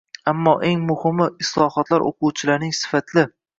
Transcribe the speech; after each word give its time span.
Ammo, 0.29 0.53
eng 0.69 0.81
muhimi, 0.85 1.27
islohotlar 1.45 2.07
o‘quvchilarning 2.09 2.77
sifatli 2.83 3.29